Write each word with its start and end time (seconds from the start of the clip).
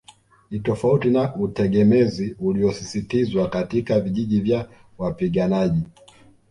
Ni 0.51 0.59
tofauti 0.59 1.09
na 1.09 1.35
utegemezi 1.35 2.35
uliosisitizwa 2.39 3.49
katika 3.49 3.99
vijiji 3.99 4.39
vya 4.41 4.69
wapiganaji 4.97 5.83